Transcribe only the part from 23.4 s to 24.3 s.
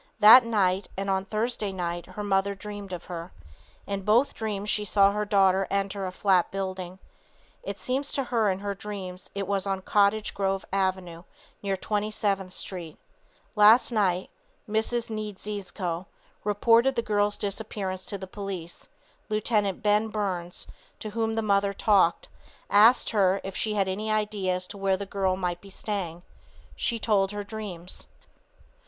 if she had any